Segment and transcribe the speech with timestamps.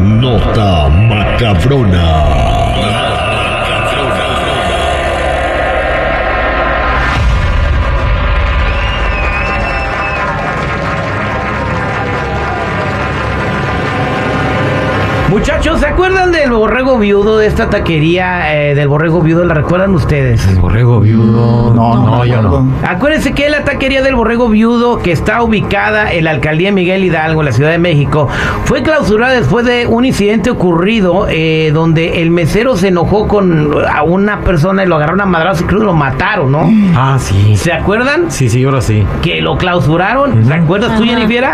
[0.00, 2.47] Nota macabrona.
[15.30, 19.44] Muchachos, ¿se acuerdan del borrego viudo de esta taquería eh, del borrego viudo?
[19.44, 20.46] ¿La recuerdan ustedes?
[20.48, 21.74] El borrego viudo.
[21.74, 22.66] No, no, yo no.
[22.82, 27.42] Acuérdense que la taquería del borrego viudo, que está ubicada en la alcaldía Miguel Hidalgo,
[27.42, 28.26] en la Ciudad de México,
[28.64, 34.04] fue clausurada después de un incidente ocurrido eh, donde el mesero se enojó con a
[34.04, 36.70] una persona y lo agarraron a madrazos y creo que lo mataron, ¿no?
[37.00, 37.54] Ah, sí.
[37.56, 38.30] ¿Se acuerdan?
[38.30, 39.04] Sí, sí, ahora sí.
[39.22, 40.48] Que lo clausuraron.
[40.48, 41.44] ¿Te acuerdas tú, Jennifer?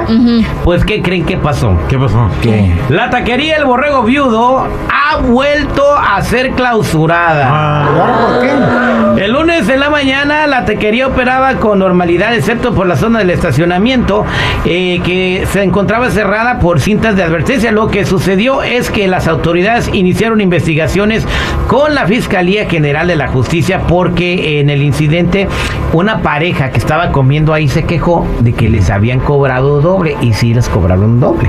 [0.63, 1.77] Pues, ¿qué creen que pasó?
[1.89, 2.31] ¿Qué pasó?
[2.41, 2.73] ¿Qué?
[2.89, 7.49] La taquería Borrego Viudo ha vuelto a ser clausurada.
[7.51, 9.15] Ah.
[9.19, 13.31] El lunes en la mañana la taquería operaba con normalidad, excepto por la zona del
[13.31, 14.25] estacionamiento,
[14.65, 17.71] eh, que se encontraba cerrada por cintas de advertencia.
[17.71, 21.27] Lo que sucedió es que las autoridades iniciaron investigaciones
[21.69, 25.49] con la Fiscalía General de la Justicia porque en el incidente
[25.93, 30.33] una pareja que estaba comiendo ahí se quejó de que les habían cobrado doble y
[30.33, 31.49] sí les cobraron doble.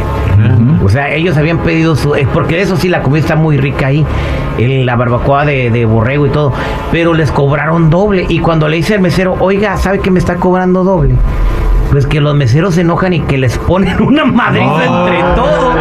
[0.84, 4.06] O sea, ellos habían pedido eh, Porque eso sí, la comida está muy rica ahí.
[4.58, 6.52] el- la barbacoa de, borrego y todo.
[6.92, 8.26] Pero les cobraron doble.
[8.30, 11.16] Y cuando le dice el mesero, oiga, ¿sabe que me está cobrando doble?
[11.92, 15.76] Pues que los meseros se enojan y que les ponen una madriza entre todos.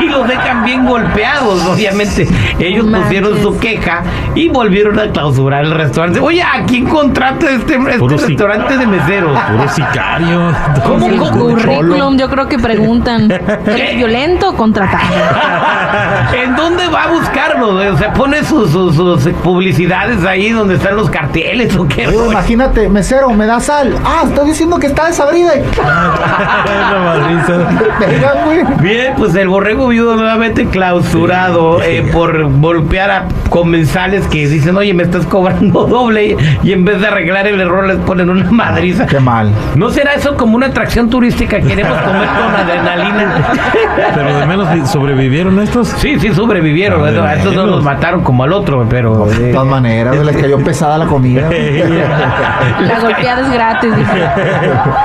[0.00, 2.28] Y, y los dejan bien golpeados, obviamente.
[2.58, 4.02] Ellos pusieron su queja
[4.34, 6.20] y volvieron a clausurar el restaurante.
[6.20, 9.38] Oye, ¿a quién contrata este, este restaurante de meseros?
[9.38, 10.52] Puro sicario.
[10.84, 11.30] ¿Cómo, El cómo?
[11.40, 13.30] currículum, yo creo que preguntan,
[13.66, 15.02] ¿eres violento o contratado?
[16.44, 17.92] ¿En dónde va a buscarlo?
[17.92, 22.06] O sea, pone sus, sus- sus publicidades ahí donde están los carteles o qué.
[22.06, 23.94] Oye, imagínate, mesero, me da sal.
[24.04, 25.52] Ah, estás diciendo que está desabrida.
[25.76, 27.56] La madriza.
[28.00, 28.64] Venga, güey.
[28.80, 34.92] Bien, pues el borrego viudo nuevamente clausurado eh, por golpear a comensales que dicen, oye,
[34.94, 39.06] me estás cobrando doble y en vez de arreglar el error les ponen una madriza.
[39.06, 39.50] Qué mal.
[39.74, 41.60] ¿No será eso como una atracción turística?
[41.60, 43.34] Queremos comer con adrenalina.
[44.14, 45.88] Pero de menos vi- sobrevivieron estos.
[45.88, 47.04] Sí, sí, sobrevivieron.
[47.26, 49.26] A estos no los mataron como al otro, pero...
[49.26, 51.48] De eh, todas maneras, les cayó pesada la comida.
[52.80, 54.28] La golpeada es gratis, dice.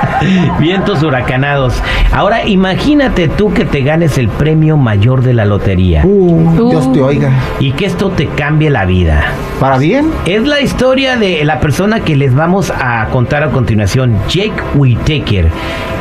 [0.60, 1.74] Vientos huracanados.
[2.12, 7.00] Ahora imagínate tú que te ganes el premio mayor de la lotería Uh, Dios te
[7.02, 7.30] oiga.
[7.60, 9.22] y que esto te cambie la vida.
[9.60, 10.10] ¿Para bien?
[10.26, 15.48] Es la historia de la persona que les vamos a contar a continuación, Jake Whittaker.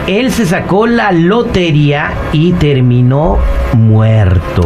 [0.07, 3.37] Él se sacó la lotería y terminó
[3.73, 4.63] muerto.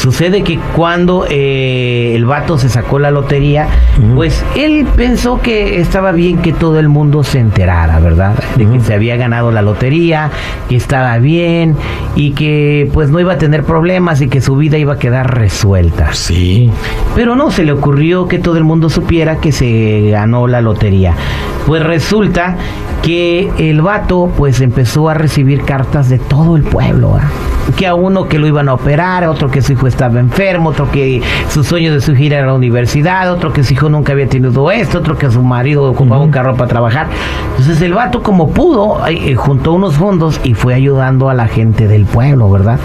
[0.00, 3.68] Sucede que cuando eh, el vato se sacó la lotería,
[4.14, 8.32] pues él pensó que estaba bien que todo el mundo se enterara, ¿verdad?
[8.56, 10.30] De que se había ganado la lotería,
[10.70, 11.76] que estaba bien
[12.16, 15.36] y que pues no iba a tener problemas y que su vida iba a quedar
[15.36, 16.14] resuelta.
[16.14, 16.70] Sí.
[17.14, 21.14] Pero no se le ocurrió que todo el mundo supiera que se ganó la lotería.
[21.66, 22.56] Pues resulta
[23.02, 27.18] que el vato pues empezó a recibir cartas de todo el pueblo.
[27.20, 27.49] ¿ah?
[27.76, 30.90] Que a uno que lo iban a operar, otro que su hijo estaba enfermo, otro
[30.90, 34.28] que su sueño de su gira era la universidad, otro que su hijo nunca había
[34.28, 37.06] tenido esto, otro que su marido ocupaba un carro para trabajar.
[37.50, 41.88] Entonces el vato como pudo, eh, juntó unos fondos y fue ayudando a la gente
[41.88, 42.78] del pueblo, ¿verdad?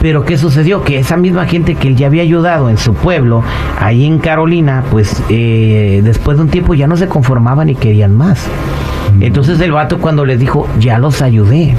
[0.00, 0.82] Pero ¿qué sucedió?
[0.82, 3.42] Que esa misma gente que él ya había ayudado en su pueblo,
[3.80, 8.16] ahí en Carolina, pues eh, después de un tiempo ya no se conformaban y querían
[8.16, 8.46] más.
[9.20, 11.74] Entonces el vato cuando les dijo, ya los ayudé,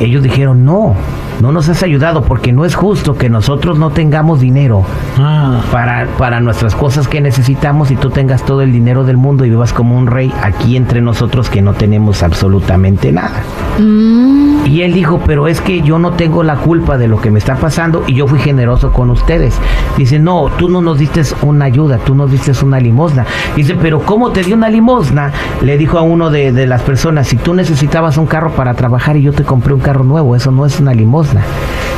[0.00, 0.94] ellos dijeron, no,
[1.40, 4.84] no nos has ayudado porque no es justo que nosotros no tengamos dinero
[5.18, 5.60] Ah.
[5.72, 9.50] para, para nuestras cosas que necesitamos y tú tengas todo el dinero del mundo y
[9.50, 13.42] vivas como un rey aquí entre nosotros que no tenemos absolutamente nada.
[13.78, 17.30] Mm, Y él dijo, pero es que yo no tengo la culpa de lo que
[17.30, 19.54] me está pasando y yo fui generoso con ustedes.
[19.96, 23.24] Dice, no, tú no nos diste una ayuda, tú nos diste una limosna.
[23.56, 25.32] Dice, pero ¿cómo te dio una limosna?
[25.62, 28.74] Le dijo a uno de, de de las personas, si tú necesitabas un carro para
[28.74, 31.42] trabajar y yo te compré un carro nuevo, eso no es una limosna.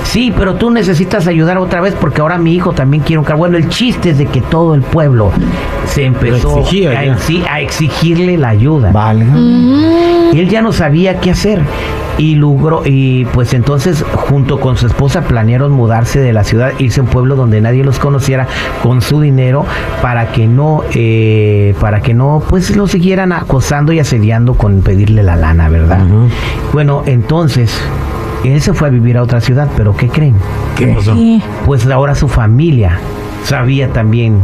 [0.05, 3.39] Sí, pero tú necesitas ayudar otra vez porque ahora mi hijo también quiere un carro.
[3.39, 5.33] Bueno, el chiste es de que todo el pueblo
[5.87, 6.91] se empezó exigía
[7.51, 8.93] a, exigirle la ayuda.
[8.93, 9.37] Valga.
[10.33, 11.61] Y él ya no sabía qué hacer.
[12.19, 17.01] Y logró, y pues entonces junto con su esposa planearon mudarse de la ciudad, irse
[17.01, 18.47] a un pueblo donde nadie los conociera
[18.83, 19.65] con su dinero
[20.03, 25.23] para que no, eh, para que no, pues lo siguieran acosando y asediando con pedirle
[25.23, 26.05] la lana, ¿verdad?
[26.73, 27.81] Bueno, entonces
[28.45, 30.35] él se fue a vivir a otra ciudad, pero ¿qué creen?
[30.77, 31.15] ¿Qué pasó?
[31.15, 31.43] Sí.
[31.65, 32.99] Pues ahora su familia
[33.45, 34.39] sabía también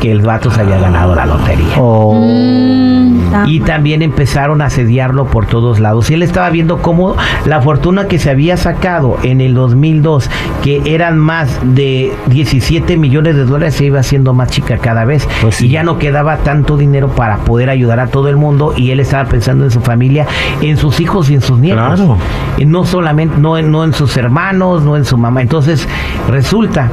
[0.00, 1.74] que el vato se había ganado la lotería.
[1.78, 2.14] Oh.
[2.14, 6.10] Mm, Y también empezaron a asediarlo por todos lados.
[6.10, 7.16] Y él estaba viendo cómo
[7.46, 10.30] la fortuna que se había sacado en el 2002,
[10.62, 15.26] que eran más de 17 millones de dólares, se iba haciendo más chica cada vez.
[15.42, 15.66] Pues sí.
[15.66, 18.72] Y ya no quedaba tanto dinero para poder ayudar a todo el mundo.
[18.76, 20.26] Y él estaba pensando en su familia,
[20.60, 21.96] en sus hijos y en sus nietos.
[22.00, 22.16] Claro.
[22.58, 25.42] Y no solamente, no, en- no en sus hermanos, no en su mamá.
[25.42, 25.88] Entonces,
[26.28, 26.88] resulta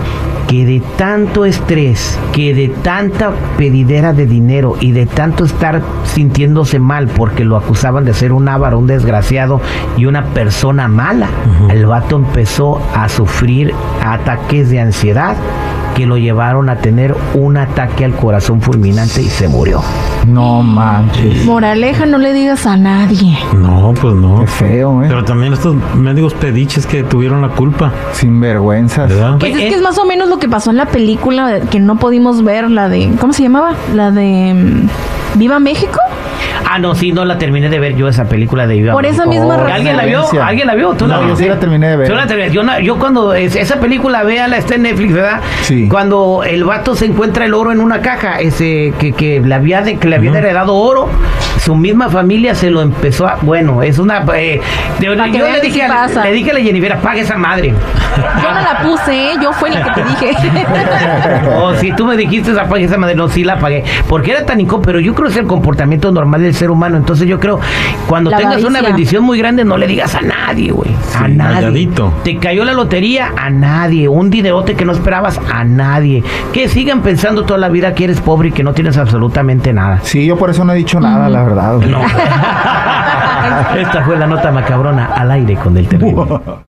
[0.52, 6.78] que de tanto estrés, que de tanta pedidera de dinero y de tanto estar sintiéndose
[6.78, 9.62] mal porque lo acusaban de ser un avaro, un desgraciado
[9.96, 11.30] y una persona mala,
[11.70, 15.38] el vato empezó a sufrir ataques de ansiedad
[15.96, 19.82] que lo llevaron a tener un ataque al corazón fulminante y se murió.
[20.28, 21.46] No manches.
[21.46, 23.38] Moraleja, no le digas a nadie.
[23.56, 24.40] No, pues no.
[24.42, 25.08] Qué feo, ¿eh?
[25.10, 29.10] Pero también estos mendigos pediches que tuvieron la culpa, Sin vergüenzas.
[29.10, 29.38] ¿verdad?
[29.40, 29.76] Pues ¿Qué es que es?
[29.76, 32.90] es más o menos lo que pasó en la película que no pudimos ver, la
[32.90, 33.12] de.
[33.20, 33.74] ¿Cómo se llamaba?
[33.94, 34.54] La de.
[34.54, 36.00] mm, ¿Viva México?
[36.70, 39.26] Ah, no, sí, no la terminé de ver yo esa película de Viva Por esa
[39.26, 39.30] México.
[39.46, 39.72] misma razón.
[39.74, 40.26] ¿Alguien la vio?
[40.44, 40.94] ¿Alguien la vio?
[40.94, 41.44] ¿Tú la No, yo viste?
[41.44, 42.08] sí la terminé de ver.
[42.10, 45.42] Yo, la terminé- yo, yo cuando es- esa película, véala, está en Netflix, ¿verdad?
[45.64, 45.88] Sí.
[45.90, 49.82] Cuando el vato se encuentra el oro en una caja, ese que, que le había
[49.82, 51.10] de, que le habían heredado oro,
[51.60, 54.62] su misma familia se lo empezó a, bueno, es una eh,
[55.00, 56.24] de- yo le dije, sí a, pasa.
[56.24, 57.74] le dije a la Jennifer, apague esa madre.
[58.42, 59.36] Yo no la puse, ¿eh?
[59.42, 60.38] yo fue la que te dije.
[61.64, 63.84] O si tú me dijiste apague esa madre, no, sí la apagué.
[64.08, 66.98] Porque era tan incómodo, pero yo creo que es el comportamiento normal del ser humano.
[66.98, 67.60] Entonces yo creo,
[68.08, 70.92] cuando La tengas una bendición muy grande, no le digas a nadie, güey.
[71.18, 71.56] a nadie.
[71.56, 72.14] calladito.
[72.24, 74.08] Te cayó la lotería, a nadie.
[74.08, 76.24] Un dinerote que no esperabas, a nadie.
[76.54, 80.00] Que sigan pensando toda la vida que eres pobre y que no tienes absolutamente nada.
[80.04, 81.78] Sí, yo por eso no he dicho nada, la verdad.
[81.80, 82.02] No.
[83.78, 86.24] Esta fue la nota macabrona al aire con el terrible.